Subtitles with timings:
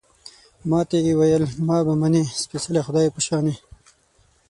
[0.69, 3.55] ما ته يې ویل، ما به منې، سپېڅلي خدای په شانې